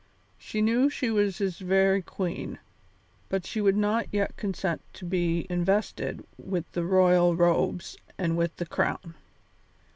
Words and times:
She 0.39 0.63
knew 0.63 0.89
she 0.89 1.11
was 1.11 1.37
his 1.37 1.59
very 1.59 2.01
queen, 2.01 2.57
but 3.29 3.45
she 3.45 3.61
would 3.61 3.77
not 3.77 4.07
yet 4.11 4.35
consent 4.35 4.81
to 4.93 5.05
be 5.05 5.45
invested 5.47 6.25
with 6.39 6.65
the 6.71 6.83
royal 6.85 7.35
robes 7.35 7.99
and 8.17 8.35
with 8.35 8.55
the 8.55 8.65
crown. 8.65 9.13